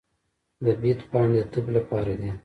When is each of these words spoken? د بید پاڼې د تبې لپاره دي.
د 0.65 0.67
بید 0.81 0.99
پاڼې 1.11 1.39
د 1.45 1.47
تبې 1.51 1.71
لپاره 1.77 2.13
دي. 2.19 2.31